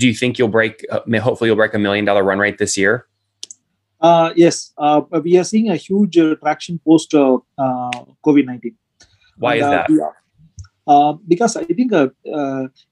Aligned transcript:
do 0.00 0.08
you 0.08 0.14
think 0.14 0.38
you'll 0.38 0.48
break? 0.48 0.84
Uh, 0.90 1.00
hopefully, 1.20 1.48
you'll 1.48 1.62
break 1.62 1.74
a 1.74 1.78
million 1.78 2.04
dollar 2.04 2.24
run 2.24 2.38
rate 2.38 2.58
this 2.58 2.76
year. 2.76 3.06
Uh, 4.00 4.32
yes, 4.34 4.72
uh, 4.78 5.02
we 5.22 5.36
are 5.38 5.44
seeing 5.44 5.68
a 5.68 5.76
huge 5.76 6.16
uh, 6.16 6.34
traction 6.36 6.80
post 6.86 7.14
uh, 7.14 7.34
uh, 7.58 8.04
COVID 8.26 8.46
nineteen. 8.46 8.76
Why 9.36 9.56
and, 9.56 9.62
is 9.62 9.70
that? 9.70 11.18
Because 11.28 11.56
I 11.56 11.64
think 11.64 11.92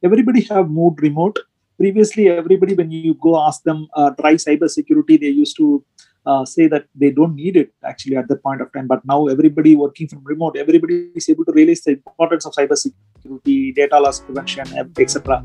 everybody 0.02 0.42
have 0.42 0.70
moved 0.70 1.02
remote. 1.02 1.38
Previously, 1.78 2.28
everybody 2.28 2.74
when 2.74 2.90
you 2.90 3.14
go 3.14 3.40
ask 3.40 3.62
them 3.62 3.88
try 4.20 4.34
cyber 4.34 4.68
security, 4.68 5.16
they 5.16 5.28
used 5.28 5.56
to 5.56 5.84
uh, 6.26 6.44
say 6.44 6.66
that 6.66 6.86
they 6.94 7.10
don't 7.10 7.34
need 7.34 7.56
it 7.56 7.72
actually 7.84 8.16
at 8.16 8.28
that 8.28 8.42
point 8.42 8.60
of 8.60 8.72
time. 8.72 8.86
But 8.86 9.04
now 9.04 9.26
everybody 9.28 9.76
working 9.76 10.08
from 10.08 10.24
remote, 10.24 10.56
everybody 10.56 11.10
is 11.14 11.28
able 11.28 11.44
to 11.46 11.52
realize 11.52 11.82
the 11.82 11.92
importance 11.92 12.44
of 12.44 12.52
cybersecurity, 12.52 13.74
data 13.74 13.98
loss 13.98 14.20
prevention, 14.20 14.66
etc. 14.98 15.44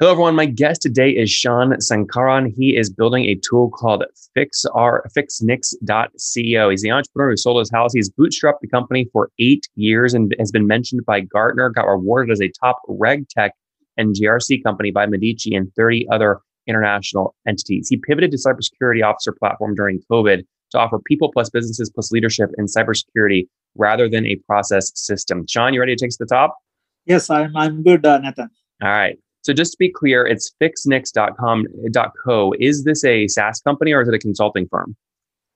Hello, 0.00 0.12
everyone. 0.12 0.36
My 0.36 0.46
guest 0.46 0.80
today 0.80 1.10
is 1.10 1.28
Sean 1.28 1.72
Sankaran. 1.72 2.54
He 2.56 2.76
is 2.76 2.88
building 2.88 3.24
a 3.24 3.34
tool 3.34 3.68
called 3.68 4.04
FixR, 4.36 5.00
FixNix.co. 5.10 6.70
He's 6.70 6.82
the 6.82 6.90
entrepreneur 6.92 7.30
who 7.30 7.36
sold 7.36 7.58
his 7.58 7.72
house. 7.72 7.92
He's 7.92 8.08
bootstrapped 8.08 8.60
the 8.60 8.68
company 8.68 9.08
for 9.12 9.32
eight 9.40 9.66
years 9.74 10.14
and 10.14 10.32
has 10.38 10.52
been 10.52 10.68
mentioned 10.68 11.04
by 11.04 11.22
Gartner, 11.22 11.70
got 11.70 11.88
rewarded 11.88 12.30
as 12.30 12.40
a 12.40 12.48
top 12.48 12.80
reg 12.86 13.28
tech 13.28 13.54
and 13.96 14.14
GRC 14.14 14.62
company 14.62 14.92
by 14.92 15.04
Medici 15.06 15.52
and 15.56 15.74
30 15.74 16.06
other 16.12 16.42
international 16.68 17.34
entities. 17.44 17.88
He 17.88 17.96
pivoted 17.96 18.30
to 18.30 18.36
cybersecurity 18.36 19.04
officer 19.04 19.32
platform 19.32 19.74
during 19.74 20.00
COVID 20.08 20.44
to 20.70 20.78
offer 20.78 21.00
people 21.00 21.32
plus 21.32 21.50
businesses 21.50 21.90
plus 21.90 22.12
leadership 22.12 22.50
in 22.56 22.66
cybersecurity 22.66 23.48
rather 23.74 24.08
than 24.08 24.26
a 24.26 24.36
process 24.46 24.92
system. 24.94 25.44
Sean, 25.48 25.74
you 25.74 25.80
ready 25.80 25.96
to 25.96 26.00
take 26.00 26.10
us 26.10 26.18
to 26.18 26.24
the 26.24 26.32
top? 26.32 26.56
Yes, 27.04 27.28
I'm, 27.30 27.56
I'm 27.56 27.82
good, 27.82 28.06
uh, 28.06 28.18
Nathan. 28.18 28.48
All 28.80 28.90
right. 28.90 29.18
So 29.48 29.54
just 29.54 29.72
to 29.72 29.78
be 29.78 29.90
clear, 29.90 30.26
it's 30.26 30.52
fixnix.com.co. 30.62 32.54
Is 32.60 32.84
this 32.84 33.02
a 33.02 33.26
SaaS 33.28 33.62
company 33.62 33.94
or 33.94 34.02
is 34.02 34.08
it 34.08 34.14
a 34.14 34.18
consulting 34.18 34.68
firm? 34.68 34.94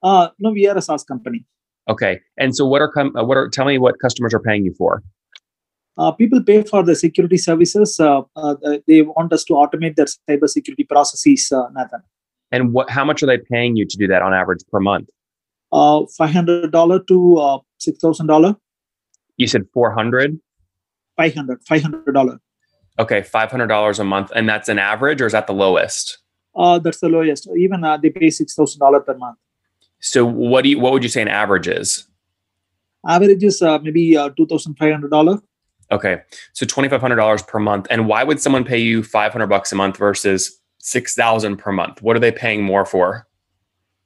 Uh, 0.01 0.29
no, 0.39 0.49
we 0.49 0.67
are 0.67 0.75
a 0.75 0.81
SaaS 0.81 1.03
company. 1.03 1.45
Okay. 1.87 2.19
And 2.37 2.55
so 2.55 2.65
what 2.65 2.81
are 2.81 2.91
com- 2.91 3.15
uh, 3.15 3.23
what 3.23 3.37
are 3.37 3.47
tell 3.49 3.65
me 3.65 3.77
what 3.77 3.99
customers 3.99 4.33
are 4.33 4.39
paying 4.39 4.65
you 4.65 4.73
for? 4.79 5.03
Uh, 5.95 6.11
people 6.11 6.41
pay 6.41 6.63
for 6.63 6.81
the 6.81 6.95
security 6.95 7.37
services. 7.37 7.99
Uh, 7.99 8.23
uh, 8.35 8.55
they 8.87 9.03
want 9.03 9.31
us 9.31 9.43
to 9.43 9.53
automate 9.53 9.95
their 9.95 10.07
cyber 10.07 10.49
security 10.49 10.85
processes, 10.85 11.51
uh, 11.51 11.69
Nathan. 11.75 12.01
And 12.51 12.73
what? 12.73 12.89
How 12.89 13.05
much 13.05 13.21
are 13.21 13.27
they 13.27 13.37
paying 13.37 13.75
you 13.75 13.85
to 13.85 13.95
do 13.95 14.07
that 14.07 14.23
on 14.23 14.33
average 14.33 14.61
per 14.71 14.79
month? 14.79 15.09
Uh, 15.71 16.07
five 16.17 16.31
hundred 16.31 16.71
dollar 16.71 16.99
to 17.03 17.37
uh, 17.37 17.59
six 17.77 17.99
thousand 17.99 18.25
dollar. 18.25 18.55
You 19.37 19.45
said 19.45 19.67
four 19.71 19.93
hundred. 19.93 20.39
Five 21.15 21.35
hundred. 21.35 21.63
Five 21.63 21.83
hundred 21.83 22.13
dollar. 22.13 22.39
Okay, 22.99 23.23
five 23.23 23.49
hundred 23.49 23.67
dollars 23.67 23.99
a 23.99 24.03
month, 24.03 24.31
and 24.35 24.47
that's 24.47 24.69
an 24.69 24.77
average, 24.77 25.21
or 25.21 25.25
is 25.25 25.31
that 25.31 25.47
the 25.47 25.53
lowest? 25.53 26.19
Uh, 26.55 26.77
that's 26.77 26.99
the 26.99 27.09
lowest. 27.09 27.47
Even 27.57 27.83
uh, 27.83 27.97
they 27.97 28.09
pay 28.09 28.29
six 28.29 28.53
thousand 28.53 28.79
dollars 28.79 29.03
per 29.05 29.17
month. 29.17 29.37
So, 29.99 30.25
what 30.25 30.63
do 30.63 30.69
you? 30.69 30.79
What 30.79 30.93
would 30.93 31.03
you 31.03 31.09
say 31.09 31.21
an 31.21 31.27
average 31.27 31.67
is? 31.67 32.05
Average 33.07 33.43
is 33.43 33.61
uh, 33.61 33.79
maybe 33.79 34.15
uh, 34.15 34.29
two 34.29 34.45
thousand 34.45 34.75
five 34.75 34.91
hundred 34.91 35.09
dollars. 35.09 35.39
Okay, 35.91 36.21
so 36.53 36.65
twenty 36.65 36.87
five 36.87 37.01
hundred 37.01 37.15
dollars 37.15 37.41
per 37.41 37.59
month. 37.59 37.87
And 37.89 38.07
why 38.07 38.23
would 38.23 38.39
someone 38.39 38.63
pay 38.63 38.77
you 38.77 39.01
five 39.01 39.31
hundred 39.31 39.47
bucks 39.47 39.71
a 39.71 39.75
month 39.75 39.97
versus 39.97 40.59
six 40.77 41.15
thousand 41.15 41.57
per 41.57 41.71
month? 41.71 42.01
What 42.03 42.15
are 42.15 42.19
they 42.19 42.31
paying 42.31 42.63
more 42.63 42.85
for? 42.85 43.27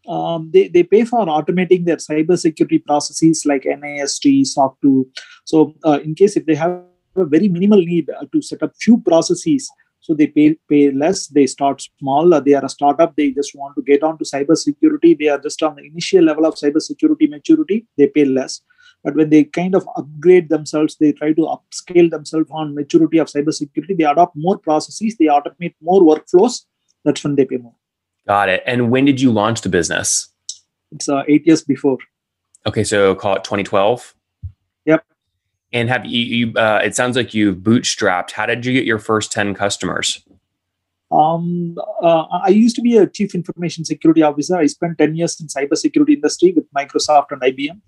Um, 0.08 0.50
they, 0.54 0.70
they 0.70 0.84
pay 0.84 1.04
for 1.04 1.26
automating 1.26 1.84
their 1.84 1.98
cybersecurity 1.98 2.86
processes 2.86 3.46
like 3.46 3.64
NIST, 3.64 4.48
SOC 4.48 4.78
2. 4.82 5.06
So, 5.44 5.76
uh, 5.86 6.00
in 6.02 6.16
case 6.16 6.38
if 6.38 6.46
they 6.46 6.56
have 6.56 6.82
a 7.18 7.26
very 7.26 7.48
minimal 7.48 7.82
need 7.82 8.10
to 8.34 8.42
set 8.42 8.64
up 8.64 8.74
few 8.80 9.00
processes. 9.02 9.70
So 10.00 10.14
they 10.14 10.28
pay 10.28 10.58
pay 10.70 10.92
less 10.92 11.28
they 11.28 11.48
start 11.48 11.82
small. 12.00 12.30
They 12.42 12.54
are 12.54 12.64
a 12.64 12.70
startup. 12.70 13.16
They 13.16 13.32
just 13.32 13.56
want 13.56 13.76
to 13.76 13.82
get 13.82 14.04
onto 14.04 14.26
cyber 14.26 14.56
security. 14.56 15.16
They 15.16 15.28
are 15.28 15.40
just 15.40 15.62
on 15.64 15.76
the 15.76 15.84
initial 15.84 16.24
level 16.24 16.46
of 16.46 16.56
cyber 16.56 16.82
security 16.82 17.28
maturity. 17.28 17.86
They 17.98 18.08
pay 18.08 18.26
less. 18.26 18.62
But 19.04 19.16
when 19.16 19.30
they 19.30 19.44
kind 19.44 19.76
of 19.76 19.88
upgrade 19.96 20.50
themselves 20.50 20.98
they 21.00 21.12
try 21.12 21.34
to 21.34 21.42
upscale 21.56 22.10
themselves 22.10 22.48
on 22.52 22.76
maturity 22.76 23.18
of 23.18 23.28
cyber 23.28 23.54
security. 23.54 23.96
They 23.96 24.06
adopt 24.06 24.36
more 24.36 24.58
processes. 24.58 25.18
They 25.18 25.26
automate 25.26 25.76
more 25.82 26.02
workflows. 26.02 26.66
That's 27.04 27.24
when 27.24 27.36
they 27.36 27.46
pay 27.46 27.58
more. 27.58 27.76
Got 28.28 28.50
it. 28.50 28.64
And 28.66 28.92
when 28.92 29.06
did 29.06 29.22
you 29.22 29.32
launch 29.32 29.62
the 29.62 29.70
business? 29.70 30.30
It's 30.92 31.10
uh, 31.10 31.24
eight 31.28 31.46
years 31.46 31.64
before. 31.64 31.98
Okay 32.66 32.84
so 32.84 33.16
call 33.16 33.36
it 33.36 33.44
2012 33.44 34.14
yep 34.86 35.06
and 35.74 35.90
have 35.90 36.06
you, 36.06 36.22
you 36.22 36.54
uh, 36.58 36.82
it 36.84 36.96
sounds 36.96 37.16
like 37.16 37.34
you've 37.34 37.58
bootstrapped. 37.58 38.32
How 38.32 38.46
did 38.46 38.66
you 38.66 38.74
get 38.74 38.86
your 38.86 39.00
first 39.00 39.32
10 39.32 39.54
customers? 39.54 40.24
Um, 41.12 41.78
uh, 42.02 42.24
I 42.44 42.50
used 42.50 42.76
to 42.76 42.82
be 42.82 42.98
a 42.98 43.08
chief 43.08 43.34
information 43.34 43.86
security 43.86 44.22
officer. 44.22 44.58
I 44.58 44.66
spent 44.68 44.98
10 44.98 45.16
years 45.16 45.40
in 45.40 45.48
cybersecurity 45.48 46.16
industry 46.16 46.54
with 46.54 46.72
Microsoft 46.74 47.28
and 47.32 47.42
IBM. 47.42 47.82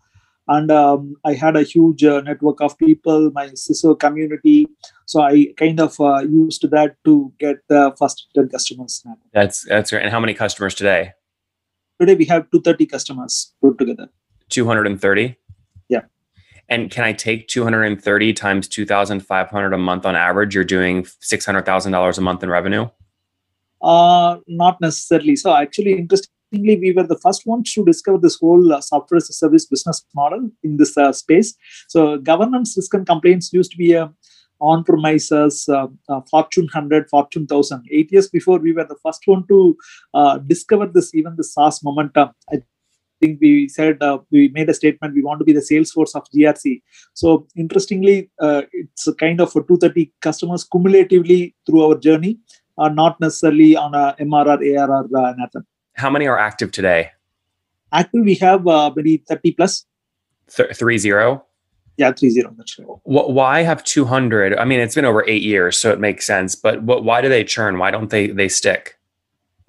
And 0.47 0.71
um, 0.71 1.15
I 1.23 1.33
had 1.33 1.55
a 1.55 1.61
huge 1.61 2.03
uh, 2.03 2.21
network 2.21 2.59
of 2.59 2.75
people, 2.77 3.29
my 3.31 3.49
CISO 3.49 3.99
community. 3.99 4.67
So 5.05 5.21
I 5.21 5.53
kind 5.55 5.79
of 5.79 5.99
uh, 5.99 6.21
used 6.21 6.69
that 6.71 6.95
to 7.05 7.31
get 7.39 7.57
the 7.67 7.93
first 7.99 8.27
10 8.33 8.49
customers. 8.49 9.05
That's 9.31 9.63
that's 9.65 9.91
great. 9.91 10.01
And 10.01 10.11
how 10.11 10.19
many 10.19 10.33
customers 10.33 10.73
today? 10.73 11.11
Today 11.99 12.15
we 12.15 12.25
have 12.25 12.49
230 12.49 12.85
customers 12.87 13.53
put 13.61 13.77
together. 13.77 14.09
230? 14.49 15.21
Yeah. 15.23 15.33
And 16.69 16.91
can 16.91 17.03
I 17.03 17.13
take 17.13 17.47
230 17.47 18.33
times 18.33 18.67
2,500 18.67 19.73
a 19.73 19.77
month 19.77 20.05
on 20.05 20.15
average? 20.15 20.53
You're 20.53 20.63
doing 20.63 21.03
$600,000 21.03 22.17
a 22.17 22.21
month 22.21 22.43
in 22.43 22.49
revenue? 22.49 22.89
Uh, 23.81 24.37
not 24.47 24.79
necessarily. 24.79 25.35
So 25.35 25.55
actually, 25.55 25.93
interestingly, 25.93 26.77
we 26.77 26.91
were 26.91 27.07
the 27.07 27.17
first 27.17 27.47
ones 27.47 27.73
to 27.73 27.83
discover 27.85 28.17
this 28.19 28.37
whole 28.39 28.71
uh, 28.71 28.81
software 28.81 29.17
as 29.17 29.29
a 29.29 29.33
service 29.33 29.65
business 29.65 30.05
model 30.13 30.51
in 30.63 30.77
this 30.77 30.95
uh, 30.97 31.11
space. 31.11 31.55
So 31.87 32.17
governance 32.17 32.75
risk 32.77 32.93
and 32.93 33.05
complaints 33.05 33.51
used 33.51 33.71
to 33.71 33.77
be 33.77 33.93
a 33.93 34.13
on-premises 34.61 35.67
uh, 35.69 35.87
uh, 36.09 36.21
Fortune 36.29 36.65
100, 36.65 37.09
Fortune 37.09 37.43
1000. 37.43 37.85
Eight 37.91 38.11
years 38.11 38.29
before, 38.29 38.59
we 38.59 38.73
were 38.73 38.83
the 38.83 38.97
first 39.03 39.21
one 39.25 39.47
to 39.47 39.77
uh, 40.13 40.37
discover 40.39 40.85
this, 40.85 41.15
even 41.15 41.35
the 41.37 41.43
SaaS 41.43 41.81
momentum. 41.83 42.29
I 42.51 42.61
think 43.19 43.39
we 43.41 43.67
said 43.67 44.01
uh, 44.01 44.19
we 44.31 44.49
made 44.49 44.69
a 44.69 44.73
statement 44.73 45.13
we 45.13 45.21
want 45.21 45.39
to 45.39 45.45
be 45.45 45.53
the 45.53 45.59
Salesforce 45.61 46.15
of 46.15 46.23
GRC. 46.35 46.81
So 47.13 47.47
interestingly, 47.55 48.29
uh, 48.41 48.63
it's 48.73 49.07
a 49.07 49.13
kind 49.13 49.41
of 49.41 49.49
a 49.49 49.61
230 49.61 50.11
customers 50.21 50.63
cumulatively 50.63 51.55
through 51.65 51.85
our 51.85 51.97
journey, 51.97 52.39
uh, 52.77 52.89
not 52.89 53.19
necessarily 53.19 53.75
on 53.75 53.93
a 53.95 54.15
MRR, 54.19 54.59
ARR, 54.77 55.05
uh, 55.15 55.33
Nathan. 55.37 55.65
How 55.93 56.09
many 56.09 56.27
are 56.27 56.37
active 56.37 56.71
today? 56.71 57.11
Active, 57.91 58.23
we 58.23 58.35
have 58.35 58.67
uh, 58.67 58.91
maybe 58.95 59.23
30 59.27 59.51
plus. 59.53 59.85
Th- 60.55 60.75
three 60.75 60.97
zero. 60.97 61.45
Yeah, 61.97 62.13
three 62.13 62.29
zero. 62.29 62.53
That's 62.57 62.77
right. 62.79 62.87
Wh- 63.03 63.29
Why 63.29 63.61
have 63.63 63.83
200? 63.83 64.57
I 64.57 64.63
mean, 64.63 64.79
it's 64.79 64.95
been 64.95 65.05
over 65.05 65.25
eight 65.27 65.41
years, 65.41 65.77
so 65.77 65.91
it 65.91 65.99
makes 65.99 66.25
sense. 66.25 66.55
But 66.55 66.83
what, 66.83 67.03
why 67.03 67.21
do 67.21 67.27
they 67.29 67.43
churn? 67.43 67.77
Why 67.77 67.91
don't 67.91 68.09
they 68.09 68.27
they 68.27 68.47
stick? 68.47 68.98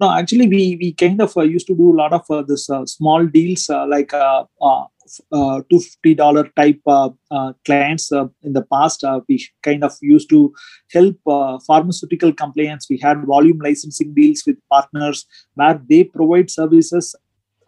No, 0.01 0.11
actually, 0.17 0.47
we 0.47 0.77
we 0.81 0.93
kind 0.93 1.21
of 1.21 1.37
uh, 1.37 1.41
used 1.41 1.67
to 1.67 1.75
do 1.75 1.91
a 1.93 1.97
lot 2.01 2.11
of 2.11 2.23
uh, 2.31 2.41
this 2.41 2.67
uh, 2.71 2.85
small 2.87 3.27
deals 3.27 3.69
like 3.87 4.11
uh, 4.15 4.45
uh, 4.59 4.85
uh, 5.31 5.61
two 5.69 5.79
fifty 5.79 6.15
dollar 6.15 6.45
type 6.55 6.81
uh, 6.87 7.09
uh, 7.29 7.53
clients 7.65 8.11
in 8.11 8.53
the 8.53 8.63
past. 8.73 9.03
We 9.29 9.47
kind 9.61 9.83
of 9.83 9.93
used 10.01 10.29
to 10.31 10.51
help 10.91 11.17
pharmaceutical 11.67 12.33
compliance. 12.33 12.87
We 12.89 12.97
had 12.97 13.25
volume 13.25 13.59
licensing 13.63 14.15
deals 14.15 14.41
with 14.47 14.57
partners 14.71 15.27
where 15.53 15.79
they 15.87 16.03
provide 16.05 16.49
services 16.49 17.15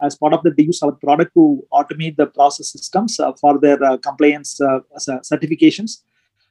as 0.02 0.16
part 0.16 0.34
of 0.34 0.42
the 0.42 0.50
They 0.50 0.64
use 0.64 0.82
our 0.82 0.90
product 0.90 1.34
to 1.34 1.62
automate 1.72 2.16
the 2.16 2.26
process 2.26 2.72
systems 2.72 3.20
for 3.40 3.60
their 3.60 3.78
compliance 3.98 4.56
cer- 4.56 5.20
certifications. 5.20 6.02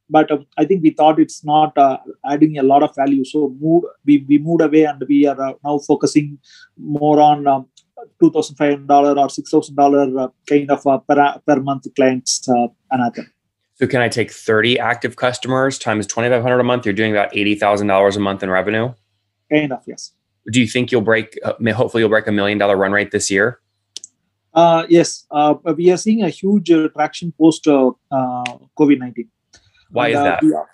But 0.10 0.32
um, 0.32 0.46
I 0.58 0.66
think 0.66 0.84
we 0.84 0.92
thought 0.92 1.20
it's 1.20 1.44
not 1.44 1.78
uh, 1.78 1.98
adding 2.26 2.58
a 2.58 2.64
lot 2.64 2.84
of 2.84 2.96
value, 2.96 3.24
so 3.24 3.56
move, 3.60 3.84
we 4.06 4.26
we 4.28 4.38
moved 4.38 4.62
away 4.62 4.84
and 4.84 5.04
we 5.08 5.26
are 5.26 5.42
uh, 5.42 5.54
now 5.64 5.80
focusing 5.80 6.38
more 6.78 7.20
on 7.20 7.48
um, 7.48 7.68
two 8.20 8.32
thousand 8.32 8.58
five 8.58 8.74
hundred 8.74 8.88
dollar 8.88 9.18
or 9.18 9.30
six 9.30 9.50
thousand 9.50 9.76
dollar 9.76 10.30
kind 10.48 10.70
of 10.70 10.86
uh, 10.86 10.98
per 11.00 11.40
per 11.48 11.60
month 11.62 11.88
clients. 11.96 12.48
Uh, 12.48 12.68
another. 12.92 13.26
So 13.76 13.88
can 13.88 14.02
I 14.02 14.08
take 14.08 14.32
30 14.32 14.78
active 14.80 15.16
customers 15.16 15.80
times 15.80 16.06
2,500 16.06 16.60
a 16.60 16.64
month? 16.64 16.86
You're 16.86 16.94
doing 16.94 17.12
about 17.12 17.34
$80,000 17.34 18.16
a 18.16 18.20
month 18.20 18.44
in 18.44 18.50
revenue. 18.52 18.94
Kind 19.52 19.74
of 19.74 19.82
yes. 19.88 20.14
Do 20.52 20.62
you 20.62 20.68
think 20.68 20.92
you'll 20.92 21.02
break? 21.02 21.40
Uh, 21.44 21.54
hopefully, 21.74 22.02
you'll 22.02 22.10
break 22.10 22.28
a 22.28 22.32
million 22.32 22.58
dollar 22.58 22.76
run 22.76 22.92
rate 22.92 23.12
this 23.12 23.32
year. 23.32 23.60
Uh, 24.54 24.86
yes, 24.90 25.26
uh, 25.32 25.56
we 25.76 25.90
are 25.92 25.98
seeing 25.98 26.22
a 26.22 26.30
huge 26.30 26.70
uh, 26.70 26.90
traction 26.90 27.34
post 27.40 27.68
uh, 27.68 27.92
uh, 28.12 28.44
COVID 28.78 29.00
nineteen. 29.00 29.30
Why 29.94 30.10
is 30.10 30.18
uh, 30.18 30.24
that? 30.24 30.66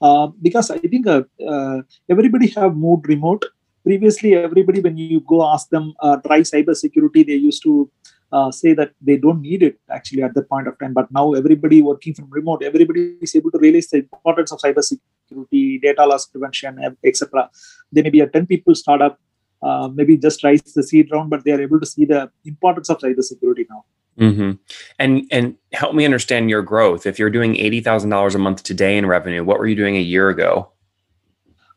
Uh, 0.00 0.28
because 0.46 0.70
I 0.70 0.78
think 0.78 1.06
uh, 1.06 1.22
uh, 1.48 1.78
everybody 2.08 2.48
have 2.56 2.76
moved 2.76 3.08
remote. 3.08 3.44
Previously, 3.84 4.34
everybody 4.34 4.80
when 4.80 4.96
you 4.96 5.20
go 5.20 5.38
ask 5.52 5.68
them 5.68 5.92
uh, 6.00 6.16
try 6.26 6.40
cyber 6.40 6.74
security, 6.74 7.22
they 7.22 7.34
used 7.34 7.62
to 7.64 7.90
uh, 8.32 8.50
say 8.50 8.72
that 8.74 8.92
they 9.00 9.16
don't 9.16 9.40
need 9.40 9.62
it 9.62 9.78
actually 9.90 10.22
at 10.22 10.34
that 10.34 10.48
point 10.48 10.68
of 10.68 10.78
time. 10.78 10.94
But 10.94 11.10
now 11.10 11.32
everybody 11.34 11.82
working 11.82 12.14
from 12.14 12.30
remote, 12.30 12.62
everybody 12.62 13.16
is 13.20 13.34
able 13.34 13.50
to 13.50 13.58
realize 13.58 13.88
the 13.88 13.98
importance 13.98 14.52
of 14.52 14.60
cyber 14.60 14.82
security, 14.82 15.78
data 15.78 16.06
loss 16.06 16.26
prevention, 16.26 16.78
etc. 17.04 17.50
They 17.92 18.02
may 18.02 18.10
be 18.10 18.20
a 18.20 18.26
ten 18.26 18.46
people 18.46 18.74
startup, 18.74 19.18
uh, 19.62 19.88
maybe 19.88 20.16
just 20.16 20.44
rise 20.44 20.62
the 20.62 20.82
seed 20.82 21.10
round, 21.12 21.28
but 21.30 21.44
they 21.44 21.52
are 21.52 21.60
able 21.60 21.80
to 21.80 21.86
see 21.86 22.04
the 22.04 22.30
importance 22.44 22.88
of 22.90 22.98
cyber 22.98 23.22
security 23.22 23.66
now. 23.68 23.84
Hmm 24.18 24.52
And 24.98 25.26
and 25.30 25.56
help 25.72 25.94
me 25.94 26.04
understand 26.04 26.50
your 26.50 26.62
growth. 26.62 27.06
If 27.06 27.18
you're 27.18 27.30
doing 27.30 27.56
eighty 27.56 27.80
thousand 27.80 28.10
dollars 28.10 28.34
a 28.34 28.38
month 28.38 28.62
today 28.62 28.96
in 28.96 29.06
revenue, 29.06 29.44
what 29.44 29.58
were 29.58 29.66
you 29.66 29.76
doing 29.76 29.96
a 29.96 30.00
year 30.00 30.28
ago? 30.28 30.70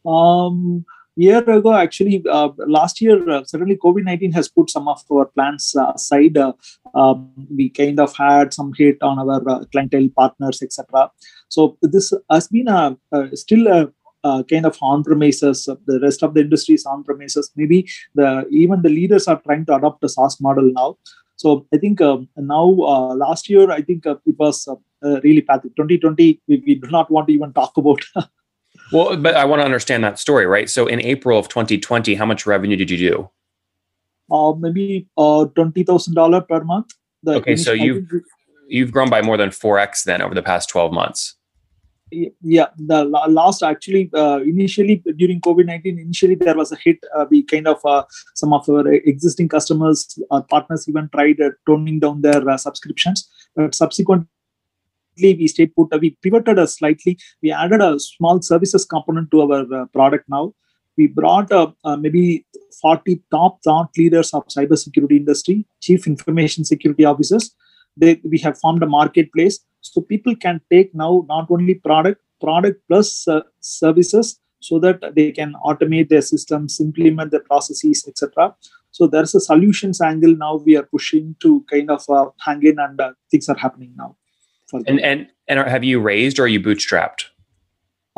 Um, 0.05 0.85
year 1.17 1.39
ago, 1.39 1.73
actually, 1.73 2.23
uh, 2.29 2.49
last 2.67 3.01
year, 3.01 3.29
uh, 3.29 3.43
suddenly 3.43 3.75
COVID 3.75 4.03
19 4.03 4.31
has 4.33 4.47
put 4.47 4.69
some 4.69 4.87
of 4.87 5.03
our 5.11 5.25
plans 5.25 5.75
uh, 5.75 5.91
aside. 5.95 6.37
Uh, 6.37 6.53
um, 6.93 7.31
we 7.55 7.69
kind 7.69 7.99
of 7.99 8.15
had 8.15 8.53
some 8.53 8.71
hit 8.77 9.01
on 9.01 9.19
our 9.19 9.49
uh, 9.49 9.65
clientele 9.71 10.09
partners, 10.15 10.61
etc. 10.61 11.11
So, 11.49 11.77
this 11.81 12.13
has 12.29 12.47
been 12.47 12.67
a, 12.67 12.97
a 13.11 13.35
still 13.35 13.67
a, 13.67 13.91
a 14.23 14.43
kind 14.43 14.65
of 14.65 14.77
on 14.81 15.03
premises. 15.03 15.65
The 15.65 15.99
rest 16.01 16.23
of 16.23 16.33
the 16.35 16.41
industry 16.41 16.75
is 16.75 16.85
on 16.85 17.03
premises. 17.03 17.51
Maybe 17.55 17.87
the 18.15 18.47
even 18.49 18.81
the 18.81 18.89
leaders 18.89 19.27
are 19.27 19.41
trying 19.41 19.65
to 19.65 19.75
adopt 19.75 20.03
a 20.03 20.09
SaaS 20.09 20.39
model 20.39 20.71
now. 20.73 20.97
So, 21.37 21.65
I 21.73 21.77
think 21.77 22.01
um, 22.01 22.27
now, 22.35 22.65
uh, 22.81 23.15
last 23.15 23.49
year, 23.49 23.71
I 23.71 23.81
think 23.81 24.05
uh, 24.05 24.15
it 24.25 24.37
was 24.37 24.67
uh, 24.67 24.75
really 25.21 25.41
pathetic. 25.41 25.75
2020, 25.75 26.41
we, 26.47 26.63
we 26.65 26.75
do 26.75 26.89
not 26.89 27.09
want 27.09 27.27
to 27.27 27.33
even 27.33 27.53
talk 27.53 27.77
about. 27.77 28.01
Well, 28.91 29.17
but 29.17 29.35
I 29.35 29.43
want 29.43 29.59
to 29.61 29.65
understand 29.65 30.03
that 30.05 30.17
story, 30.17 30.45
right? 30.45 30.69
So 30.69 30.87
in 30.87 31.01
April 31.01 31.37
of 31.37 31.49
2020, 31.49 32.15
how 32.15 32.25
much 32.25 32.45
revenue 32.45 32.77
did 32.77 32.89
you 32.89 32.97
do? 32.97 33.29
uh, 34.31 34.53
maybe 34.53 35.07
uh, 35.17 35.45
twenty 35.55 35.83
thousand 35.83 36.13
dollar 36.13 36.39
per 36.41 36.63
month. 36.63 36.93
The 37.23 37.33
Okay, 37.35 37.55
so 37.55 37.71
you've- 37.73 38.21
You've 38.69 38.91
grown 38.91 39.09
by 39.09 39.21
more 39.21 39.37
than 39.37 39.49
4x 39.49 40.03
then 40.03 40.21
over 40.21 40.35
the 40.35 40.41
past 40.43 40.67
12 40.69 40.91
months. 40.91 41.35
Yeah, 42.11 42.67
the 42.77 43.03
last 43.05 43.63
actually 43.63 44.09
uh, 44.13 44.39
initially 44.41 45.03
during 45.17 45.41
COVID 45.41 45.65
nineteen, 45.65 45.99
initially 45.99 46.35
there 46.35 46.55
was 46.55 46.71
a 46.71 46.77
hit. 46.77 46.99
Uh, 47.15 47.25
we 47.29 47.43
kind 47.43 47.67
of 47.67 47.79
uh, 47.85 48.03
some 48.35 48.53
of 48.53 48.67
our 48.69 48.87
existing 48.87 49.49
customers, 49.49 50.17
our 50.31 50.43
partners 50.43 50.87
even 50.87 51.09
tried 51.09 51.41
uh, 51.41 51.51
toning 51.65 51.99
down 51.99 52.21
their 52.21 52.47
uh, 52.49 52.57
subscriptions, 52.57 53.29
but 53.55 53.75
subsequently 53.75 54.27
we 55.21 55.47
stayed 55.47 55.75
put. 55.75 55.93
Uh, 55.93 55.99
we 56.01 56.17
pivoted 56.21 56.59
uh, 56.59 56.65
slightly. 56.65 57.17
We 57.41 57.51
added 57.51 57.81
a 57.81 57.99
small 57.99 58.41
services 58.41 58.85
component 58.85 59.31
to 59.31 59.41
our 59.41 59.81
uh, 59.81 59.85
product 59.87 60.25
now. 60.29 60.53
We 60.97 61.07
brought 61.07 61.51
uh, 61.51 61.71
uh, 61.83 61.95
maybe 61.95 62.45
40 62.81 63.21
top 63.29 63.59
thought 63.63 63.89
leaders 63.97 64.33
of 64.33 64.47
cybersecurity 64.47 65.17
industry, 65.17 65.65
chief 65.81 66.07
information 66.07 66.65
security 66.65 67.05
officers. 67.05 67.53
They, 67.97 68.21
we 68.23 68.37
have 68.39 68.57
formed 68.59 68.83
a 68.83 68.87
marketplace 68.87 69.59
so 69.81 70.01
people 70.01 70.35
can 70.35 70.61
take 70.71 70.93
now 70.93 71.25
not 71.27 71.47
only 71.49 71.75
product, 71.75 72.21
product 72.41 72.81
plus 72.87 73.27
uh, 73.27 73.41
services 73.59 74.39
so 74.59 74.79
that 74.79 75.15
they 75.15 75.31
can 75.31 75.53
automate 75.65 76.09
their 76.09 76.21
systems, 76.21 76.79
implement 76.79 77.31
their 77.31 77.41
processes, 77.41 78.05
etc. 78.07 78.55
So 78.91 79.07
there's 79.07 79.35
a 79.35 79.39
solutions 79.39 80.01
angle 80.01 80.35
now 80.35 80.55
we 80.55 80.75
are 80.75 80.83
pushing 80.83 81.35
to 81.41 81.63
kind 81.71 81.91
of 81.91 82.03
uh, 82.09 82.29
hang 82.39 82.63
in, 82.63 82.79
and 82.79 82.99
uh, 82.99 83.11
things 83.29 83.49
are 83.49 83.57
happening 83.57 83.93
now. 83.95 84.15
And 84.73 84.99
and 84.99 85.27
and 85.47 85.59
are- 85.59 85.69
have 85.69 85.83
you 85.83 85.99
raised 85.99 86.39
or 86.39 86.43
are 86.43 86.47
you 86.47 86.59
bootstrapped? 86.59 87.25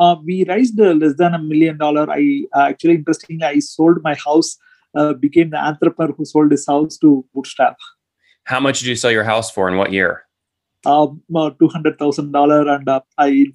uh, 0.00 0.16
we 0.24 0.44
raised 0.48 0.80
uh, 0.80 0.92
less 0.92 1.14
than 1.16 1.34
a 1.34 1.38
million 1.38 1.76
dollar. 1.76 2.10
I 2.10 2.44
uh, 2.54 2.62
actually, 2.70 2.94
interestingly, 2.94 3.44
I 3.44 3.58
sold 3.58 4.02
my 4.02 4.14
house, 4.14 4.56
uh, 4.94 5.12
became 5.12 5.50
the 5.50 5.58
entrepreneur 5.58 6.14
who 6.14 6.24
sold 6.24 6.50
his 6.50 6.66
house 6.66 6.96
to 6.98 7.24
Bootstrap. 7.34 7.76
How 8.50 8.58
much 8.58 8.80
did 8.80 8.88
you 8.88 8.96
sell 8.96 9.12
your 9.12 9.22
house 9.22 9.48
for 9.48 9.68
in 9.68 9.76
what 9.76 9.92
year? 9.92 10.24
Um, 10.84 11.22
uh, 11.32 11.50
two 11.50 11.68
hundred 11.68 12.00
thousand 12.00 12.32
dollar, 12.32 12.68
and 12.68 12.88
uh, 12.88 13.00
I 13.16 13.46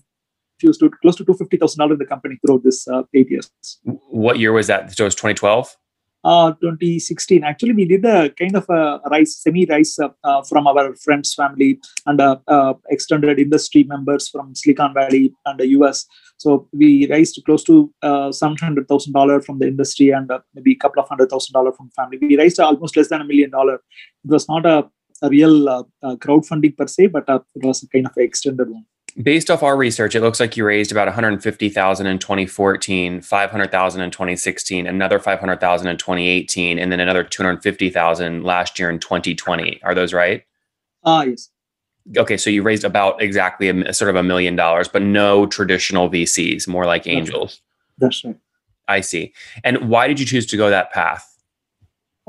infused 0.53 0.80
to 0.80 0.89
close 1.01 1.18
to 1.18 1.25
two 1.25 1.33
fifty 1.33 1.57
thousand 1.57 1.80
dollar 1.80 1.94
in 1.94 2.00
the 2.00 2.06
company 2.06 2.38
throughout 2.39 2.63
this 2.63 2.88
uh, 2.88 3.03
eight 3.13 3.30
years. 3.30 3.51
What 3.83 4.39
year 4.39 4.53
was 4.53 4.68
that? 4.68 4.95
So 4.95 5.03
it 5.03 5.07
was 5.07 5.15
2012? 5.15 5.75
Uh, 6.25 6.54
2016. 6.54 7.44
Actually, 7.44 7.74
we 7.74 7.86
did 7.86 8.04
a 8.04 8.31
kind 8.31 8.56
of 8.56 8.68
a 8.68 9.00
rise, 9.12 9.38
semi-rise 9.38 10.00
uh, 10.00 10.10
uh, 10.24 10.42
from 10.42 10.66
our 10.66 10.95
friends, 10.95 11.36
family, 11.36 11.80
and 12.07 12.19
uh, 12.19 12.74
extended 12.89 13.38
industry 13.38 13.83
members 13.83 14.27
from 14.30 14.56
Silicon 14.56 14.92
Valley 14.95 15.36
and 15.45 15.59
the 15.59 15.68
US. 15.78 16.07
So 16.38 16.68
we 16.73 17.07
raised 17.11 17.40
close 17.45 17.64
to 17.66 17.94
uh, 18.02 18.31
seven 18.31 18.57
hundred 18.59 18.88
thousand 18.88 19.14
dollar 19.14 19.40
from 19.40 19.59
the 19.59 19.68
industry 19.68 20.09
and 20.09 20.31
maybe 20.56 20.71
a 20.71 20.78
couple 20.78 21.04
of 21.04 21.07
hundred 21.07 21.30
thousand 21.30 21.54
dollar 21.54 21.71
from 21.73 21.92
family. 21.92 22.18
We 22.19 22.40
raised 22.40 22.59
almost 22.59 22.97
less 22.97 23.09
than 23.09 23.21
a 23.21 23.26
million 23.26 23.52
dollar. 23.52 23.76
It 23.76 24.31
was 24.31 24.50
not 24.50 24.66
a, 24.66 24.90
a 25.21 25.30
real 25.30 25.88
crowdfunding 26.04 26.76
per 26.76 26.88
se, 26.88 27.07
but 27.07 27.26
it 27.30 27.64
was 27.64 27.83
a 27.83 27.88
kind 27.88 28.07
of 28.07 28.14
extended 28.18 28.68
one. 28.68 28.85
Based 29.22 29.50
off 29.50 29.64
our 29.64 29.78
research, 29.78 30.14
it 30.14 30.19
looks 30.19 30.42
like 30.42 30.57
you 30.57 30.66
raised 30.66 30.92
about 30.92 31.07
150,000 31.07 32.06
in 32.06 32.19
2014, 32.19 33.22
500,000 33.22 34.02
in 34.02 34.12
2016, 34.12 34.86
another 34.86 35.19
500,000 35.19 35.88
in 35.88 35.98
2018, 35.98 36.78
and 36.78 36.92
then 36.92 37.00
another 37.00 37.24
250,000 37.24 38.44
last 38.44 38.78
year 38.78 38.90
in 38.90 39.00
2020. 39.00 39.81
Are 39.84 39.95
those 39.95 40.14
right? 40.14 40.44
Ah, 41.06 41.24
yes. 41.24 41.50
Okay, 42.18 42.36
so 42.36 42.50
you 42.50 42.62
raised 42.62 42.84
about 42.84 43.22
exactly 43.22 43.69
a, 43.69 43.94
sort 43.94 44.10
of 44.10 44.18
a 44.18 44.24
million 44.24 44.57
dollars, 44.57 44.90
but 44.90 45.02
no 45.02 45.45
traditional 45.45 46.10
VCs, 46.10 46.68
more 46.68 46.86
like 46.86 47.04
That's 47.04 47.07
right. 47.07 47.18
angels. 47.18 47.62
That's 47.98 48.26
right. 48.26 48.38
I 48.90 49.00
see. 49.00 49.34
And 49.64 49.90
why 49.90 50.07
did 50.07 50.19
you 50.19 50.26
choose 50.26 50.45
to 50.48 50.57
go 50.57 50.69
that 50.69 50.92
path? 50.92 51.31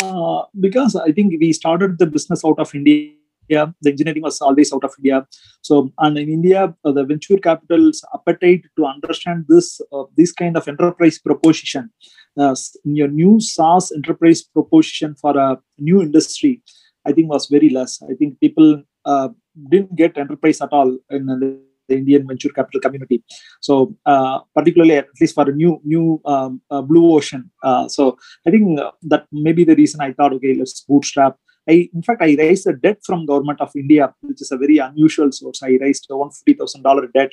Uh, 0.01 0.45
because 0.61 0.95
I 0.95 1.11
think 1.11 1.35
we 1.41 1.53
started 1.53 1.99
the 1.99 2.07
business 2.07 2.45
out 2.45 2.61
of 2.61 2.75
India. 2.75 3.11
Yeah, 3.49 3.67
the 3.81 3.91
engineering 3.91 4.23
was 4.23 4.41
always 4.41 4.73
out 4.73 4.85
of 4.85 4.93
India. 4.99 5.27
So, 5.63 5.93
and 5.99 6.19
in 6.19 6.29
India, 6.29 6.75
uh, 6.85 6.93
the 6.93 7.05
venture 7.05 7.39
capital's 7.39 8.05
appetite 8.13 8.65
to 8.77 8.87
understand 8.87 9.45
this 9.49 9.81
uh, 9.93 10.05
this 10.17 10.33
kind 10.33 10.57
of 10.57 10.67
enterprise 10.67 11.19
proposition, 11.19 11.91
uh, 12.39 12.57
your 12.85 13.09
new 13.09 13.41
SaaS 13.41 13.93
enterprise 13.93 14.43
proposition 14.43 15.15
for 15.15 15.37
a 15.39 15.59
new 15.79 16.03
industry, 16.03 16.63
I 17.07 17.13
think 17.13 17.31
was 17.31 17.47
very 17.47 17.69
less. 17.69 18.03
I 18.03 18.15
think 18.15 18.41
people 18.41 18.83
uh, 19.05 19.29
didn't 19.71 19.95
get 19.95 20.19
enterprise 20.19 20.61
at 20.61 20.73
all 20.73 20.99
in 21.11 21.27
the, 21.27 21.61
Indian 21.89 22.27
venture 22.27 22.49
capital 22.49 22.81
community. 22.81 23.23
So, 23.61 23.95
uh, 24.07 24.41
particularly 24.57 24.97
at 24.97 25.07
least 25.21 25.37
for 25.37 25.49
a 25.49 25.53
new 25.53 25.81
new 25.85 26.21
um, 26.25 26.61
uh, 26.69 26.83
blue 26.83 27.15
ocean. 27.15 27.49
So, 27.87 28.19
I 28.45 28.51
think 28.51 28.81
that 29.03 29.27
may 29.31 29.53
be 29.53 29.63
the 29.63 29.77
reason 29.77 30.01
I 30.01 30.13
thought, 30.13 30.33
okay, 30.33 30.55
let's 30.55 30.81
bootstrap. 30.81 31.37
I, 31.69 31.89
in 31.93 32.03
fact, 32.03 32.23
I 32.23 32.35
raised 32.39 32.67
a 32.67 32.73
debt 32.73 32.99
from 33.05 33.27
government 33.27 33.61
of 33.61 33.71
India, 33.75 34.15
which 34.21 34.41
is 34.41 34.53
a 34.53 34.57
very 34.57 34.79
unusual 34.79 35.33
source. 35.33 35.63
I 35.63 35.79
raised 35.81 36.07
a 36.11 36.17
one 36.17 36.31
fifty 36.31 36.55
thousand 36.55 36.83
dollar 36.83 37.09
debt. 37.09 37.33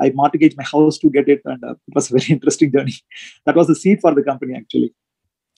I 0.00 0.10
mortgaged 0.14 0.56
my 0.56 0.64
house 0.64 0.98
to 0.98 1.10
get 1.10 1.28
it, 1.28 1.42
and 1.44 1.62
uh, 1.62 1.72
it 1.72 1.94
was 1.94 2.10
a 2.10 2.18
very 2.18 2.30
interesting 2.36 2.72
journey. 2.72 2.94
That 3.46 3.54
was 3.56 3.68
the 3.68 3.76
seed 3.76 4.00
for 4.00 4.14
the 4.14 4.22
company, 4.22 4.54
actually. 4.56 4.94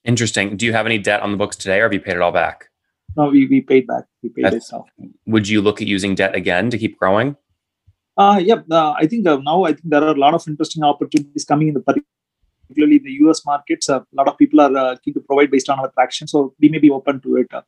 Interesting. 0.04 0.56
Do 0.56 0.66
you 0.66 0.72
have 0.74 0.84
any 0.84 0.98
debt 0.98 1.22
on 1.22 1.30
the 1.30 1.38
books 1.38 1.56
today, 1.56 1.80
or 1.80 1.84
have 1.84 1.94
you 1.94 2.00
paid 2.00 2.16
it 2.16 2.20
all 2.22 2.32
back? 2.32 2.68
No, 3.16 3.30
we, 3.30 3.46
we 3.46 3.60
paid 3.60 3.86
back. 3.86 4.04
We 4.22 4.28
paid 4.28 4.44
That's- 4.44 4.70
it 4.70 4.74
off. 4.74 4.88
Would 5.26 5.48
you 5.48 5.62
look 5.62 5.80
at 5.80 5.86
using 5.86 6.14
debt 6.14 6.34
again 6.34 6.68
to 6.70 6.78
keep 6.78 6.98
growing? 6.98 7.36
Uh, 8.16 8.40
yeah, 8.42 8.60
uh, 8.70 8.92
I 8.92 9.06
think 9.06 9.26
uh, 9.26 9.38
now 9.38 9.64
I 9.64 9.72
think 9.72 9.84
there 9.86 10.02
are 10.02 10.14
a 10.14 10.18
lot 10.18 10.34
of 10.34 10.46
interesting 10.46 10.84
opportunities 10.84 11.44
coming 11.44 11.68
in 11.68 11.74
the 11.74 11.80
particularly 12.68 12.96
in 12.96 13.04
the 13.04 13.16
US 13.24 13.44
markets. 13.46 13.88
Uh, 13.88 14.00
a 14.00 14.14
lot 14.14 14.28
of 14.28 14.36
people 14.38 14.60
are 14.60 14.76
uh, 14.76 14.96
keen 15.04 15.14
to 15.14 15.20
provide 15.20 15.50
based 15.50 15.68
on 15.68 15.78
our 15.78 15.90
traction, 15.92 16.26
so 16.26 16.54
we 16.60 16.68
may 16.68 16.78
be 16.78 16.90
open 16.90 17.20
to 17.20 17.36
it. 17.36 17.52
Uh, 17.52 17.62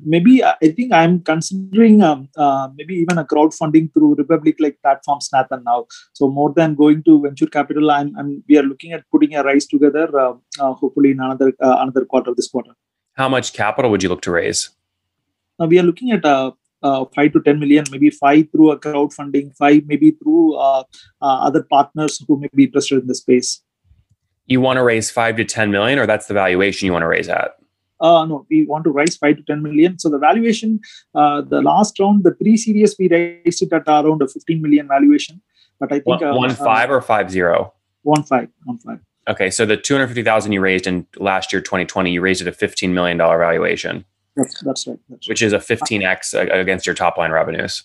maybe 0.00 0.42
I 0.44 0.72
think 0.76 0.92
I'm 0.92 1.20
considering 1.20 2.02
um, 2.02 2.28
uh, 2.36 2.68
maybe 2.76 2.94
even 2.94 3.18
a 3.18 3.24
crowdfunding 3.24 3.92
through 3.92 4.14
Republic 4.16 4.56
like 4.58 4.78
platforms 4.82 5.30
Nathan 5.32 5.64
now. 5.64 5.86
So 6.12 6.28
more 6.28 6.52
than 6.54 6.74
going 6.74 7.02
to 7.04 7.20
venture 7.22 7.46
capital, 7.46 7.90
I'm, 7.90 8.14
I'm 8.18 8.42
we 8.48 8.58
are 8.58 8.62
looking 8.62 8.92
at 8.92 9.04
putting 9.10 9.34
a 9.34 9.42
rise 9.42 9.66
together. 9.66 10.06
Uh, 10.18 10.34
uh, 10.60 10.72
hopefully 10.74 11.10
in 11.10 11.20
another 11.20 11.52
uh, 11.62 11.76
another 11.80 12.04
quarter 12.04 12.32
this 12.34 12.48
quarter. 12.48 12.72
How 13.14 13.28
much 13.28 13.52
capital 13.52 13.90
would 13.90 14.02
you 14.02 14.08
look 14.08 14.22
to 14.22 14.30
raise? 14.30 14.70
Uh, 15.60 15.66
we 15.66 15.78
are 15.78 15.82
looking 15.82 16.12
at 16.12 16.24
uh, 16.24 16.52
uh, 16.82 17.04
5 17.14 17.32
to 17.32 17.40
10 17.42 17.58
million, 17.58 17.84
maybe 17.90 18.10
5 18.10 18.52
through 18.52 18.70
a 18.70 18.78
crowdfunding, 18.78 19.56
5 19.56 19.82
maybe 19.86 20.12
through 20.12 20.54
uh, 20.54 20.84
uh, 21.20 21.38
other 21.48 21.64
partners 21.64 22.22
who 22.26 22.38
may 22.38 22.48
be 22.54 22.64
interested 22.64 23.00
in 23.00 23.06
the 23.06 23.14
space. 23.14 23.62
You 24.48 24.60
want 24.60 24.78
to 24.78 24.82
raise 24.82 25.10
five 25.10 25.36
to 25.36 25.44
10 25.44 25.70
million, 25.70 25.98
or 25.98 26.06
that's 26.06 26.26
the 26.26 26.34
valuation 26.34 26.86
you 26.86 26.92
want 26.92 27.02
to 27.04 27.06
raise 27.08 27.28
at? 27.28 27.52
Uh, 28.00 28.24
no, 28.24 28.46
we 28.48 28.64
want 28.66 28.84
to 28.84 28.90
raise 28.90 29.16
5 29.16 29.36
to 29.36 29.42
10 29.42 29.62
million. 29.62 29.98
So 29.98 30.08
the 30.08 30.18
valuation, 30.18 30.80
uh, 31.14 31.42
the 31.42 31.60
last 31.60 31.98
round, 31.98 32.22
the 32.24 32.30
pre 32.32 32.56
series, 32.56 32.94
we 32.98 33.08
raised 33.08 33.60
it 33.62 33.72
at 33.72 33.82
around 33.88 34.22
a 34.22 34.28
15 34.28 34.62
million 34.62 34.86
valuation. 34.86 35.40
But 35.80 35.92
I 35.92 35.96
think 35.96 36.06
One, 36.06 36.24
uh, 36.24 36.34
one 36.34 36.50
uh, 36.50 36.54
five 36.54 36.90
or 36.90 37.00
five 37.00 37.30
zero? 37.30 37.72
one 38.02 38.22
five, 38.22 38.48
one 38.64 38.78
five. 38.78 39.00
Okay, 39.28 39.50
so 39.50 39.66
the 39.66 39.76
250,000 39.76 40.52
you 40.52 40.60
raised 40.60 40.86
in 40.86 41.06
last 41.16 41.52
year, 41.52 41.60
2020, 41.60 42.10
you 42.10 42.20
raised 42.22 42.40
it 42.40 42.46
at 42.46 42.54
a 42.62 42.66
$15 42.66 42.92
million 42.92 43.18
valuation, 43.18 44.04
That's, 44.36 44.62
that's 44.62 44.86
right. 44.86 44.98
That's 45.10 45.28
right. 45.28 45.32
which 45.32 45.42
is 45.42 45.52
a 45.52 45.58
15x 45.58 46.50
against 46.58 46.86
your 46.86 46.94
top 46.94 47.18
line 47.18 47.30
revenues. 47.30 47.82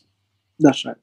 That's 0.59 0.85
right. 0.85 0.95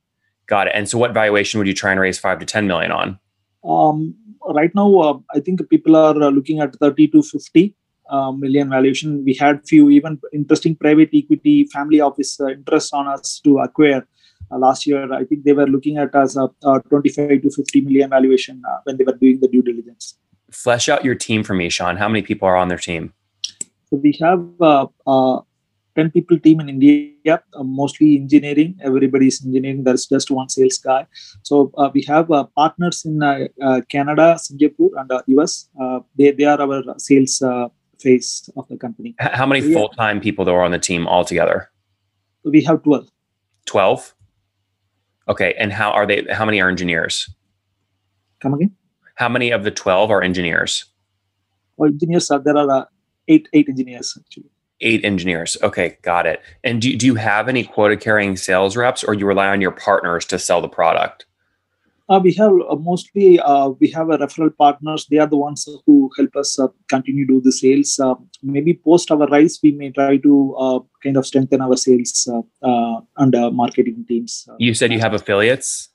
Got 0.47 0.69
it. 0.69 0.73
And 0.75 0.89
so 0.89 0.97
what 0.97 1.13
valuation 1.13 1.59
would 1.59 1.67
you 1.67 1.75
try 1.75 1.91
and 1.91 2.01
raise 2.01 2.19
five 2.19 2.39
to 2.39 2.47
10 2.47 2.67
million 2.67 2.91
on? 2.91 3.19
Um, 3.63 4.15
right 4.55 4.75
now, 4.75 4.95
uh, 4.99 5.19
I 5.35 5.41
think 5.41 5.69
people 5.69 5.97
are 5.97 6.23
uh, 6.23 6.31
looking 6.31 6.61
at 6.61 6.75
30 6.77 7.09
to 7.09 7.23
50 7.23 7.75
uh, 8.11 8.33
million 8.33 8.69
valuation. 8.71 9.25
We 9.25 9.35
had 9.35 9.67
few 9.67 9.91
even 9.91 10.21
interesting 10.33 10.77
private 10.77 11.11
equity 11.15 11.65
family 11.73 12.01
office 12.01 12.41
uh, 12.41 12.49
interest 12.49 12.93
on 12.93 13.07
us 13.07 13.41
to 13.45 13.59
acquire 13.59 14.07
uh, 14.51 14.59
last 14.59 14.87
year. 14.87 15.13
I 15.13 15.25
think 15.25 15.45
they 15.45 15.53
were 15.53 15.67
looking 15.67 15.99
at 15.99 16.15
us 16.15 16.37
a, 16.37 16.49
a 16.65 16.81
25 16.89 17.43
to 17.43 17.51
50 17.51 17.81
million 17.83 18.11
valuation 18.11 18.63
uh, 18.69 18.79
when 18.85 18.97
they 18.97 19.05
were 19.05 19.17
doing 19.17 19.41
the 19.41 19.49
due 19.49 19.63
diligence. 19.63 20.17
Flesh 20.51 20.89
out 20.89 21.05
your 21.05 21.15
team 21.15 21.45
for 21.45 21.55
me, 21.55 21.69
Sean. 21.69 21.97
How 21.97 22.09
many 22.09 22.23
people 22.23 22.49
are 22.49 22.57
on 22.57 22.69
their 22.69 22.79
team? 22.79 23.13
So 23.89 23.97
we 23.97 24.17
have 24.21 24.45
uh, 24.61 24.87
uh, 25.07 25.41
10 25.97 26.11
people 26.11 26.39
team 26.39 26.61
in 26.61 26.69
India, 26.69 27.43
uh, 27.55 27.63
mostly 27.63 28.17
engineering. 28.17 28.79
Everybody 28.83 29.27
is 29.29 29.43
engineering. 29.45 29.85
There's 29.85 30.07
just 30.07 30.31
one 30.31 30.49
sales 30.49 30.79
guy. 30.79 31.07
So 31.43 31.73
uh, 31.77 31.91
we 31.93 32.03
have 32.09 32.31
uh, 32.31 32.45
partners 32.57 33.05
in 33.05 33.23
uh, 33.23 33.49
uh, 33.63 33.81
Canada, 33.89 34.39
Singapore, 34.39 34.91
and 34.97 35.11
uh, 35.11 35.23
US. 35.27 35.69
Uh, 35.81 36.01
they, 36.17 36.31
they 36.33 36.45
are 36.45 36.61
our 36.61 36.83
sales 36.99 37.43
uh, 37.43 37.69
phase 37.99 38.49
of 38.57 38.69
the 38.69 38.77
company. 38.77 39.15
How 39.19 39.47
many 39.47 39.61
full 39.61 39.89
time 39.91 40.21
people 40.21 40.45
there 40.45 40.55
are 40.55 40.65
on 40.65 40.71
the 40.71 40.79
team 40.79 41.07
altogether? 41.07 41.71
We 42.45 42.63
have 42.65 42.83
12. 42.83 43.09
12? 43.67 44.15
Okay. 45.29 45.55
And 45.59 45.73
how 45.73 45.91
are 45.91 46.07
they? 46.07 46.25
How 46.31 46.45
many 46.45 46.61
are 46.61 46.69
engineers? 46.69 47.29
Come 48.41 48.55
again? 48.55 48.75
How 49.17 49.29
many 49.29 49.51
of 49.51 49.65
the 49.65 49.71
12 49.71 50.11
are 50.11 50.23
engineers? 50.23 50.87
Or 51.77 51.87
engineers, 51.89 52.31
are, 52.31 52.39
there 52.39 52.57
are 52.57 52.71
uh, 52.71 52.85
eight, 53.29 53.49
eight 53.53 53.69
engineers 53.69 54.17
actually. 54.19 54.51
Eight 54.81 55.05
engineers. 55.05 55.57
Okay. 55.63 55.99
Got 56.03 56.27
it. 56.27 56.41
And 56.65 56.81
do, 56.81 56.97
do 56.97 57.07
you 57.07 57.15
have 57.17 57.49
any 57.49 57.65
quota 57.65 57.97
carrying 57.97 58.37
sales 58.37 58.77
reps 58.77 59.05
or 59.05 59.15
you 59.15 59.27
rely 59.27 59.49
on 59.49 59.61
your 59.61 59.73
partners 59.73 60.25
to 60.27 60.39
sell 60.39 60.61
the 60.61 60.69
product? 60.69 61.27
Uh, 62.09 62.19
we 62.19 62.33
have 62.33 62.51
uh, 62.69 62.75
mostly 62.75 63.39
uh, 63.39 63.69
we 63.69 63.89
have 63.89 64.11
a 64.11 64.19
referral 64.19 64.51
partners. 64.57 65.07
They 65.09 65.19
are 65.19 65.29
the 65.29 65.37
ones 65.37 65.69
who 65.87 66.11
help 66.17 66.35
us 66.35 66.59
uh, 66.59 66.67
continue 66.89 67.25
do 67.25 67.41
the 67.41 67.53
sales. 67.53 68.01
Uh, 68.01 68.15
maybe 68.43 68.75
post 68.75 69.13
our 69.13 69.29
rise, 69.29 69.61
we 69.63 69.71
may 69.71 69.91
try 69.91 70.17
to 70.17 70.57
uh, 70.59 70.81
kind 71.05 71.17
of 71.17 71.25
strengthen 71.25 71.61
our 71.61 71.77
sales 71.77 72.29
uh, 72.29 72.67
uh, 72.67 73.01
and 73.19 73.35
uh, 73.37 73.51
marketing 73.53 74.05
teams. 74.09 74.49
You 74.59 74.75
said 74.75 74.93
you 74.93 74.99
have 74.99 75.15
affiliates? 75.15 75.91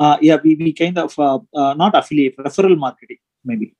uh, 0.00 0.16
yeah, 0.20 0.38
we, 0.42 0.56
we 0.56 0.72
kind 0.72 0.98
of 0.98 1.16
uh, 1.18 1.38
uh, 1.54 1.74
not 1.74 1.94
affiliate 1.94 2.36
referral 2.38 2.76
marketing 2.76 3.18
maybe. 3.44 3.76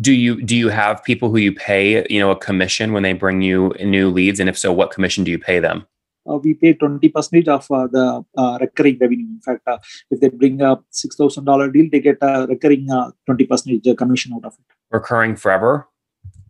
Do 0.00 0.12
you 0.12 0.40
do 0.42 0.56
you 0.56 0.68
have 0.68 1.02
people 1.04 1.30
who 1.30 1.36
you 1.38 1.52
pay, 1.52 2.06
you 2.08 2.20
know, 2.20 2.30
a 2.30 2.36
commission 2.36 2.92
when 2.92 3.02
they 3.02 3.12
bring 3.12 3.42
you 3.42 3.74
new 3.84 4.08
leads? 4.08 4.40
And 4.40 4.48
if 4.48 4.56
so, 4.56 4.72
what 4.72 4.90
commission 4.92 5.24
do 5.24 5.30
you 5.30 5.38
pay 5.38 5.58
them? 5.58 5.86
Uh, 6.28 6.36
we 6.36 6.54
pay 6.54 6.74
twenty 6.74 7.08
percent 7.08 7.48
of 7.48 7.66
uh, 7.70 7.86
the 7.88 8.24
uh, 8.36 8.58
recurring 8.60 8.98
revenue. 9.00 9.26
In 9.26 9.40
fact, 9.44 9.62
uh, 9.66 9.78
if 10.10 10.20
they 10.20 10.28
bring 10.28 10.60
a 10.62 10.78
six 10.90 11.16
thousand 11.16 11.44
dollar 11.44 11.68
deal, 11.70 11.88
they 11.90 12.00
get 12.00 12.18
a 12.20 12.46
recurring 12.46 12.86
twenty 13.26 13.44
percent 13.46 13.84
commission 13.98 14.32
out 14.34 14.44
of 14.44 14.54
it. 14.54 14.64
recurring 14.96 15.34
forever 15.36 15.88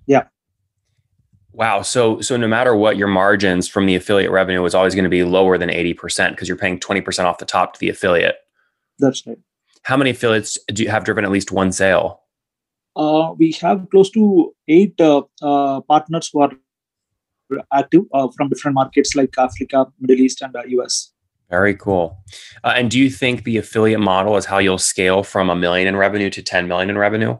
Yeah. 0.06 0.24
wow 1.52 1.82
so 1.82 2.20
so 2.20 2.36
no 2.36 2.46
matter 2.48 2.74
what 2.76 2.96
your 2.96 3.08
margins 3.08 3.68
from 3.68 3.86
the 3.86 3.94
affiliate 3.96 4.30
revenue 4.30 4.64
is 4.64 4.74
always 4.74 4.94
going 4.94 5.04
to 5.04 5.10
be 5.10 5.24
lower 5.24 5.58
than 5.58 5.68
80% 5.68 6.30
because 6.30 6.48
you're 6.48 6.56
paying 6.56 6.78
20% 6.78 7.24
off 7.24 7.38
the 7.38 7.44
top 7.44 7.74
to 7.74 7.80
the 7.80 7.88
affiliate 7.90 8.36
That's 8.98 9.26
right. 9.26 9.38
how 9.82 9.96
many 9.96 10.10
affiliates 10.10 10.58
do 10.72 10.82
you 10.82 10.88
have 10.90 11.04
driven 11.04 11.24
at 11.24 11.30
least 11.30 11.52
one 11.52 11.72
sale 11.72 12.20
uh, 12.96 13.32
we 13.38 13.52
have 13.60 13.88
close 13.90 14.10
to 14.10 14.54
eight 14.68 15.00
uh, 15.00 15.22
uh, 15.42 15.80
partners 15.82 16.30
who 16.32 16.40
are 16.40 16.52
active 17.72 18.02
uh, 18.14 18.28
from 18.36 18.48
different 18.48 18.74
markets 18.74 19.14
like 19.14 19.34
Africa, 19.36 19.86
Middle 20.00 20.24
East, 20.24 20.40
and 20.42 20.54
uh, 20.54 20.62
US. 20.80 21.12
very 21.50 21.74
cool 21.74 22.16
uh, 22.64 22.74
and 22.76 22.90
do 22.90 22.98
you 22.98 23.10
think 23.10 23.42
the 23.44 23.56
affiliate 23.56 24.00
model 24.00 24.36
is 24.36 24.44
how 24.46 24.58
you'll 24.58 24.78
scale 24.78 25.22
from 25.24 25.50
a 25.50 25.56
million 25.56 25.88
in 25.88 25.96
revenue 25.96 26.30
to 26.30 26.42
10 26.42 26.68
million 26.68 26.90
in 26.90 26.98
revenue 27.06 27.36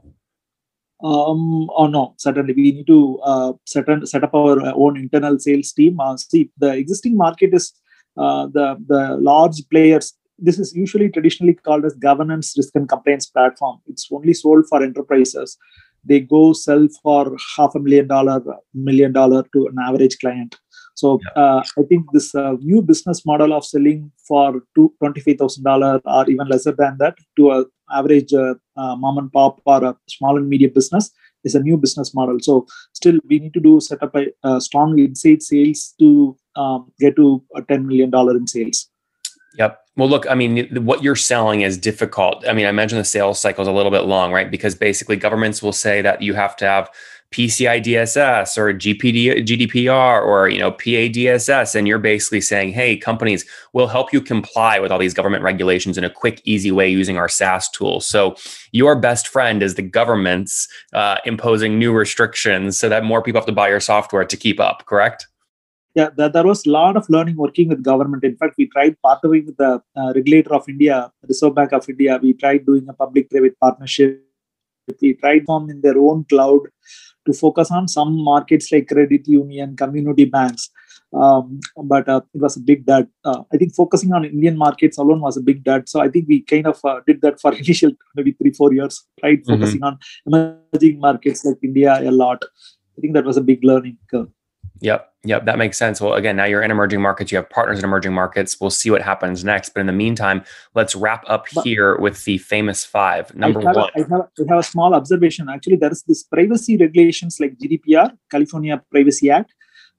Um, 1.02 1.71
or 1.71 1.88
no, 1.88 2.14
certainly 2.19 2.52
we 2.52 2.73
need 2.73 2.87
to 2.88 3.19
uh, 3.25 3.52
set, 3.66 3.87
set 4.04 4.25
up 4.25 4.35
our 4.35 4.61
own 4.75 4.99
internal 4.99 5.38
sales 5.38 5.73
team. 5.73 5.99
Uh, 5.99 6.16
see, 6.16 6.50
the 6.59 6.76
existing 6.76 7.16
market 7.16 7.54
is 7.54 7.73
uh, 8.16 8.47
the 8.47 8.76
the 8.87 9.16
large 9.16 9.62
players. 9.71 10.12
This 10.40 10.59
is 10.59 10.75
usually 10.75 11.11
traditionally 11.11 11.54
called 11.54 11.85
as 11.85 11.94
governance, 11.94 12.54
risk, 12.56 12.73
and 12.75 12.88
compliance 12.88 13.26
platform. 13.26 13.78
It's 13.87 14.09
only 14.11 14.35
sold 14.35 14.66
for 14.68 14.82
enterprises. 14.82 15.59
They 16.04 16.20
go 16.20 16.52
sell 16.52 16.88
for 17.02 17.37
half 17.56 17.75
a 17.75 17.78
million 17.78 18.09
dollar, 18.09 18.40
million 18.75 19.12
dollar 19.12 19.44
to 19.52 19.66
an 19.66 19.76
average 19.87 20.18
client. 20.18 20.56
So 20.94 21.18
uh, 21.37 21.62
I 21.78 21.82
think 21.88 22.06
this 22.12 22.35
uh, 22.35 22.54
new 22.61 22.82
business 22.82 23.25
model 23.25 23.52
of 23.52 23.64
selling 23.64 24.11
for 24.26 24.62
two 24.75 24.92
twenty 24.99 25.20
five 25.20 25.37
thousand 25.38 25.64
dollar 25.64 26.00
or 26.04 26.30
even 26.30 26.49
lesser 26.49 26.73
than 26.73 26.97
that 26.99 27.16
to 27.37 27.50
a 27.52 27.64
average 27.92 28.32
uh, 28.32 28.54
uh, 28.76 28.97
mom 28.97 29.18
and 29.18 29.32
pop 29.32 29.61
or 29.64 29.85
a 29.85 29.97
small 30.09 30.37
and 30.37 30.49
medium 30.49 30.73
business 30.73 31.11
is 31.44 31.54
a 31.54 31.61
new 31.61 31.76
business 31.76 32.14
model. 32.14 32.38
So 32.40 32.66
still 32.92 33.18
we 33.28 33.38
need 33.38 33.54
to 33.54 33.61
do 33.61 33.80
set 33.80 34.02
up 34.02 34.14
a, 34.14 34.26
a 34.44 34.61
strong 34.61 34.99
inside 34.99 35.42
sales 35.42 35.94
to 36.00 36.37
um, 36.56 36.92
get 36.99 37.16
to 37.16 37.42
a 37.56 37.62
ten 37.62 37.87
million 37.87 38.11
dollar 38.11 38.37
in 38.37 38.47
sales. 38.47 38.88
Yep. 39.59 39.78
Well, 40.00 40.09
look, 40.09 40.25
I 40.30 40.35
mean, 40.35 40.83
what 40.87 41.02
you're 41.02 41.14
selling 41.14 41.61
is 41.61 41.76
difficult. 41.76 42.42
I 42.49 42.54
mean, 42.54 42.64
I 42.64 42.71
imagine 42.71 42.97
the 42.97 43.04
sales 43.04 43.38
cycle 43.38 43.61
is 43.61 43.69
a 43.69 43.73
little 43.73 43.92
bit 43.92 44.04
long, 44.04 44.33
right? 44.33 44.50
Because 44.50 44.75
basically, 44.75 45.14
governments 45.14 45.62
will 45.62 45.75
say 45.75 46.00
that 46.00 46.23
you 46.23 46.33
have 46.33 46.57
to 46.57 46.64
have 46.64 46.88
PCI 47.33 47.83
DSS 47.85 48.57
or 48.57 48.73
GPD, 48.73 49.45
GDPR 49.47 50.25
or 50.25 50.49
you 50.49 50.59
know 50.59 50.73
PADSS, 50.73 51.75
and 51.75 51.87
you're 51.87 51.99
basically 51.99 52.40
saying, 52.40 52.73
"Hey, 52.73 52.97
companies, 52.97 53.45
will 53.75 53.88
help 53.88 54.11
you 54.11 54.23
comply 54.23 54.78
with 54.78 54.90
all 54.90 54.99
these 54.99 55.12
government 55.12 55.45
regulations 55.45 55.99
in 55.99 56.04
a 56.04 56.09
quick, 56.09 56.40
easy 56.45 56.73
way 56.73 56.88
using 56.88 57.19
our 57.19 57.28
SaaS 57.28 57.69
tool." 57.69 58.00
So, 58.00 58.37
your 58.73 58.97
best 58.97 59.28
friend 59.28 59.62
is 59.62 59.75
the 59.75 59.83
governments 59.83 60.66
uh, 60.95 61.19
imposing 61.26 61.78
new 61.78 61.92
restrictions 61.92 62.78
so 62.78 62.88
that 62.88 63.04
more 63.04 63.23
people 63.23 63.38
have 63.38 63.47
to 63.49 63.52
buy 63.52 63.69
your 63.69 63.80
software 63.80 64.25
to 64.25 64.37
keep 64.38 64.61
up. 64.61 64.87
Correct? 64.87 65.26
Yeah 65.94 66.11
there, 66.16 66.28
there 66.28 66.47
was 66.50 66.64
a 66.66 66.70
lot 66.70 66.97
of 66.97 67.09
learning 67.09 67.37
working 67.37 67.68
with 67.68 67.82
government. 67.82 68.25
In 68.25 68.37
fact 68.37 68.54
we 68.59 68.66
tried 68.75 68.97
partnering 69.04 69.47
with 69.47 69.56
the 69.56 69.73
uh, 69.97 70.12
regulator 70.18 70.54
of 70.54 70.68
india 70.68 70.97
reserve 71.28 71.54
bank 71.54 71.73
of 71.73 71.88
india. 71.88 72.18
We 72.23 72.32
tried 72.35 72.66
doing 72.66 72.87
a 72.88 72.92
public 72.92 73.30
private 73.30 73.56
partnership. 73.61 74.20
We 75.02 75.14
tried 75.14 75.44
them 75.47 75.70
in 75.70 75.80
their 75.82 75.99
own 75.99 76.25
cloud 76.32 76.61
to 77.26 77.32
focus 77.32 77.70
on 77.70 77.88
some 77.88 78.12
markets 78.32 78.73
like 78.73 78.88
credit 78.88 79.28
union 79.28 79.76
community 79.76 80.25
banks. 80.25 80.70
Um, 81.12 81.59
but 81.92 82.09
uh, 82.09 82.20
it 82.35 82.40
was 82.40 82.56
a 82.56 82.61
big 82.61 82.87
dud. 82.87 83.06
Uh, 83.25 83.42
i 83.52 83.56
think 83.61 83.75
focusing 83.75 84.12
on 84.12 84.25
indian 84.25 84.56
markets 84.56 84.97
alone 85.04 85.20
was 85.20 85.37
a 85.37 85.44
big 85.50 85.64
dud. 85.68 85.88
So 85.92 86.00
i 86.00 86.09
think 86.09 86.28
we 86.28 86.40
kind 86.52 86.66
of 86.73 86.78
uh, 86.85 87.00
did 87.06 87.20
that 87.23 87.40
for 87.40 87.52
initial 87.62 87.92
maybe 88.16 88.32
three 88.40 88.52
four 88.61 88.73
years 88.78 88.99
tried 89.20 89.40
Mhm. 89.40 89.49
focusing 89.52 89.82
on 89.88 89.99
emerging 90.30 91.00
markets 91.06 91.44
like 91.49 91.59
india 91.70 91.97
a 92.11 92.12
lot. 92.23 92.44
I 92.97 93.00
think 93.00 93.14
that 93.14 93.25
was 93.32 93.37
a 93.42 93.47
big 93.52 93.64
learning 93.73 93.97
curve 94.12 94.28
Yep. 94.80 95.06
Yep. 95.24 95.44
That 95.44 95.58
makes 95.58 95.76
sense. 95.76 96.00
Well, 96.00 96.14
again, 96.14 96.36
now 96.36 96.44
you're 96.46 96.62
in 96.62 96.70
emerging 96.70 97.02
markets. 97.02 97.30
You 97.30 97.36
have 97.36 97.50
partners 97.50 97.78
in 97.78 97.84
emerging 97.84 98.14
markets. 98.14 98.58
We'll 98.58 98.70
see 98.70 98.90
what 98.90 99.02
happens 99.02 99.44
next. 99.44 99.74
But 99.74 99.80
in 99.80 99.86
the 99.86 99.92
meantime, 99.92 100.42
let's 100.74 100.94
wrap 100.96 101.22
up 101.26 101.44
But- 101.54 101.64
here 101.64 101.98
with 101.98 102.24
the 102.24 102.38
famous 102.38 102.84
five. 102.84 103.34
Number 103.34 103.60
I 103.60 103.64
have, 103.64 103.76
one. 103.76 103.90
I, 103.94 103.98
have, 103.98 104.10
I 104.12 104.42
have 104.48 104.58
a 104.60 104.62
small 104.62 104.94
observation. 104.94 105.48
Actually, 105.50 105.76
there 105.76 105.90
is 105.92 106.02
this 106.04 106.22
privacy 106.22 106.78
regulations 106.78 107.38
like 107.38 107.58
GDPR, 107.58 108.12
California 108.30 108.82
Privacy 108.90 109.30
Act. 109.30 109.52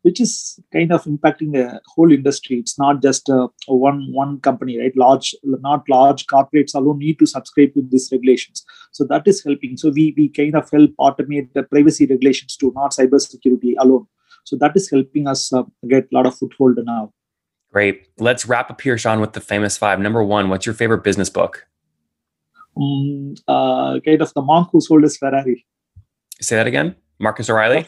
which 0.03 0.19
is 0.19 0.59
kind 0.73 0.91
of 0.91 1.03
impacting 1.03 1.51
the 1.55 1.79
whole 1.95 2.11
industry. 2.11 2.55
It's 2.57 2.79
not 2.79 3.03
just 3.03 3.29
uh, 3.29 3.47
one 3.67 4.07
one 4.19 4.39
company, 4.47 4.79
right? 4.79 4.95
Large, 4.97 5.35
not 5.43 5.83
large 5.87 6.25
corporates 6.25 6.73
alone 6.73 6.97
need 6.97 7.19
to 7.19 7.27
subscribe 7.27 7.75
to 7.75 7.83
these 7.91 8.09
regulations. 8.11 8.63
So 8.91 9.05
that 9.11 9.27
is 9.27 9.43
helping. 9.43 9.77
So 9.77 9.91
we 9.91 10.05
we 10.17 10.25
kind 10.29 10.55
of 10.55 10.71
help 10.71 10.89
automate 10.99 11.53
the 11.53 11.61
privacy 11.75 12.07
regulations 12.07 12.57
too, 12.57 12.71
not 12.75 12.97
cybersecurity 12.97 13.75
alone. 13.77 14.07
So 14.43 14.57
that 14.57 14.71
is 14.75 14.89
helping 14.89 15.27
us 15.27 15.53
uh, 15.53 15.63
get 15.87 16.07
a 16.11 16.15
lot 16.15 16.25
of 16.25 16.35
foothold 16.37 16.77
now. 16.83 17.13
Great. 17.71 18.07
Let's 18.19 18.45
wrap 18.45 18.69
up 18.69 18.81
here, 18.81 18.97
Sean, 18.97 19.21
with 19.21 19.33
the 19.33 19.39
famous 19.39 19.77
five. 19.77 19.99
Number 19.99 20.23
one, 20.23 20.49
what's 20.49 20.65
your 20.65 20.75
favorite 20.75 21.03
business 21.03 21.29
book? 21.29 21.65
Um, 22.75 23.35
uh, 23.47 23.99
kind 24.05 24.21
of 24.21 24.33
the 24.33 24.41
monk 24.41 24.69
who 24.71 24.81
sold 24.81 25.03
his 25.03 25.17
Ferrari. 25.17 25.65
Say 26.41 26.55
that 26.55 26.67
again. 26.67 26.95
Marcus 27.19 27.49
O'Reilly. 27.49 27.87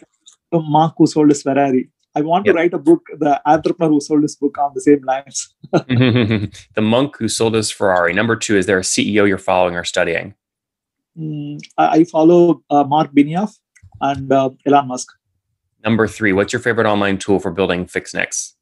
The 0.51 0.59
monk 0.59 0.93
who 0.97 1.07
sold 1.07 1.29
his 1.29 1.41
Ferrari. 1.41 1.89
I 2.15 2.21
want 2.21 2.45
yep. 2.45 2.53
to 2.53 2.61
write 2.61 2.73
a 2.73 2.77
book, 2.77 3.07
The 3.17 3.41
Entrepreneur 3.45 3.91
Who 3.91 3.99
Sold 3.99 4.21
His 4.21 4.35
Book, 4.35 4.55
on 4.59 4.71
the 4.75 4.81
same 4.81 5.01
lines. 5.03 5.55
the 5.71 6.81
monk 6.81 7.17
who 7.17 7.27
sold 7.27 7.55
his 7.55 7.71
Ferrari. 7.71 8.13
Number 8.13 8.35
two, 8.35 8.55
is 8.55 8.67
there 8.67 8.77
a 8.77 8.81
CEO 8.81 9.27
you're 9.27 9.39
following 9.39 9.75
or 9.75 9.83
studying? 9.83 10.35
Mm, 11.17 11.59
I 11.77 12.03
follow 12.03 12.63
uh, 12.69 12.83
Marc 12.83 13.11
Benioff 13.13 13.57
and 14.01 14.31
uh, 14.31 14.51
Elon 14.65 14.89
Musk. 14.89 15.07
Number 15.83 16.07
three, 16.07 16.31
what's 16.31 16.53
your 16.53 16.61
favorite 16.61 16.87
online 16.87 17.17
tool 17.17 17.39
for 17.39 17.51
building 17.51 17.85
FixNix? 17.85 18.53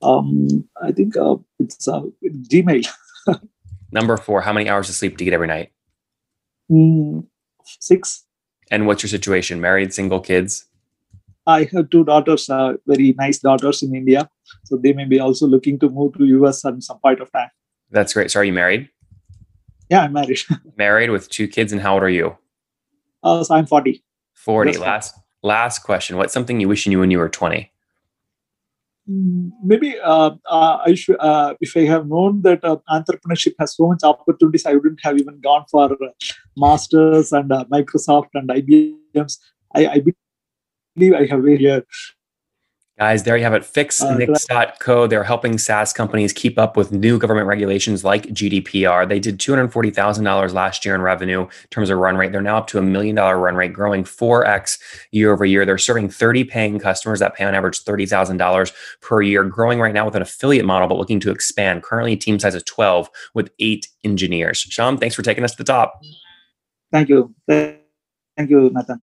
Um, 0.00 0.68
I 0.80 0.92
think 0.92 1.16
uh, 1.16 1.36
it's 1.58 1.88
uh, 1.88 2.02
Gmail. 2.24 2.86
Number 3.92 4.16
four, 4.16 4.40
how 4.40 4.52
many 4.52 4.68
hours 4.68 4.88
of 4.88 4.94
sleep 4.94 5.16
do 5.16 5.24
you 5.24 5.30
get 5.30 5.34
every 5.34 5.48
night? 5.48 5.72
Mm, 6.70 7.26
six. 7.64 8.24
And 8.70 8.86
what's 8.86 9.02
your 9.02 9.10
situation? 9.10 9.60
Married, 9.60 9.92
single, 9.92 10.20
kids? 10.20 10.66
I 11.46 11.68
have 11.72 11.90
two 11.90 12.04
daughters, 12.04 12.48
uh, 12.48 12.74
very 12.86 13.14
nice 13.18 13.38
daughters 13.38 13.82
in 13.82 13.94
India. 13.94 14.28
So 14.64 14.76
they 14.76 14.92
may 14.92 15.04
be 15.04 15.20
also 15.20 15.46
looking 15.46 15.78
to 15.80 15.88
move 15.88 16.14
to 16.14 16.24
US 16.24 16.64
at 16.64 16.82
some 16.82 16.98
point 16.98 17.20
of 17.20 17.30
time. 17.32 17.50
That's 17.90 18.14
great. 18.14 18.30
So 18.30 18.40
are 18.40 18.44
you 18.44 18.52
married? 18.52 18.88
Yeah, 19.90 20.02
I'm 20.02 20.12
married. 20.12 20.38
married 20.76 21.10
with 21.10 21.28
two 21.28 21.46
kids, 21.46 21.72
and 21.72 21.80
how 21.80 21.94
old 21.94 22.02
are 22.02 22.08
you? 22.08 22.36
Uh, 23.22 23.44
so 23.44 23.54
I'm 23.54 23.66
40. 23.66 24.02
40. 24.34 24.70
That's 24.72 24.80
last 24.82 25.14
last 25.44 25.80
question. 25.80 26.16
What's 26.16 26.32
something 26.32 26.58
you 26.58 26.68
wish 26.68 26.86
you 26.86 26.90
knew 26.90 27.00
when 27.00 27.10
you 27.10 27.18
were 27.18 27.28
20? 27.28 27.70
Mm, 29.08 29.50
maybe 29.62 29.96
uh, 30.02 30.30
uh, 30.48 30.78
I 30.84 30.94
should, 30.94 31.18
uh, 31.20 31.54
if 31.60 31.76
I 31.76 31.80
have 31.82 32.08
known 32.08 32.40
that 32.42 32.64
uh, 32.64 32.78
entrepreneurship 32.90 33.54
has 33.60 33.76
so 33.76 33.86
much 33.86 34.02
opportunities, 34.02 34.64
I 34.64 34.74
wouldn't 34.74 35.04
have 35.04 35.18
even 35.18 35.40
gone 35.40 35.66
for 35.70 35.92
uh, 35.92 36.08
masters 36.56 37.30
and 37.30 37.52
uh, 37.52 37.66
Microsoft 37.70 38.30
and 38.32 38.48
IBM's. 38.48 39.38
I, 39.74 39.86
I 39.86 40.02
believe 40.96 41.12
I 41.14 41.26
have 41.26 41.44
here. 41.44 41.84
Guys, 42.96 43.24
there 43.24 43.36
you 43.36 43.42
have 43.42 43.54
it. 43.54 43.64
FixNix.co. 43.64 45.08
They're 45.08 45.24
helping 45.24 45.58
SaaS 45.58 45.92
companies 45.92 46.32
keep 46.32 46.56
up 46.56 46.76
with 46.76 46.92
new 46.92 47.18
government 47.18 47.48
regulations 47.48 48.04
like 48.04 48.26
GDPR. 48.26 49.08
They 49.08 49.18
did 49.18 49.38
$240,000 49.40 50.52
last 50.52 50.84
year 50.84 50.94
in 50.94 51.02
revenue 51.02 51.40
in 51.40 51.68
terms 51.70 51.90
of 51.90 51.98
run 51.98 52.16
rate. 52.16 52.30
They're 52.30 52.40
now 52.40 52.58
up 52.58 52.68
to 52.68 52.78
a 52.78 52.82
million 52.82 53.16
dollar 53.16 53.36
run 53.36 53.56
rate, 53.56 53.72
growing 53.72 54.04
4x 54.04 54.78
year 55.10 55.32
over 55.32 55.44
year. 55.44 55.66
They're 55.66 55.76
serving 55.76 56.10
30 56.10 56.44
paying 56.44 56.78
customers 56.78 57.18
that 57.18 57.34
pay 57.34 57.44
on 57.44 57.56
average 57.56 57.82
$30,000 57.82 58.72
per 59.00 59.22
year, 59.22 59.42
growing 59.42 59.80
right 59.80 59.92
now 59.92 60.04
with 60.04 60.14
an 60.14 60.22
affiliate 60.22 60.64
model, 60.64 60.86
but 60.86 60.96
looking 60.96 61.18
to 61.18 61.32
expand. 61.32 61.82
Currently, 61.82 62.16
team 62.16 62.38
size 62.38 62.54
of 62.54 62.64
12 62.64 63.10
with 63.34 63.50
eight 63.58 63.88
engineers. 64.04 64.58
Sean, 64.58 64.98
thanks 64.98 65.16
for 65.16 65.22
taking 65.22 65.42
us 65.42 65.50
to 65.50 65.58
the 65.58 65.64
top. 65.64 66.00
Thank 66.92 67.08
you. 67.08 67.34
Thank 67.48 67.80
you, 68.50 68.70
Nathan. 68.72 69.02